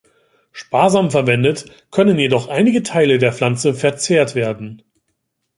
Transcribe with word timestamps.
Sparsam 0.51 1.11
verwendet 1.11 1.85
können 1.91 2.17
jedoch 2.17 2.47
einige 2.47 2.81
Teile 2.81 3.19
der 3.19 3.31
Pflanze 3.31 3.75
verzehrt 3.75 4.33
werden. 4.33 4.81